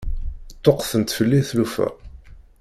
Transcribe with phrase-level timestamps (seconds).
[0.55, 1.87] Ṭṭuqqtent fell-i tlufa.